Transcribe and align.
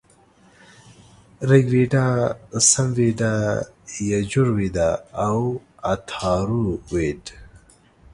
ریګ 1.49 1.65
وید، 1.73 1.93
سمویدا، 2.69 3.33
یجوروید 4.11 4.77
او 5.27 5.37
اتارو 5.91 6.65
وید- 6.93 7.25